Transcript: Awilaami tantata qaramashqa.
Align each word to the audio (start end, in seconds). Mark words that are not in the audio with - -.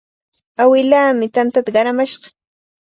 Awilaami 0.61 1.25
tantata 1.35 1.69
qaramashqa. 1.75 2.27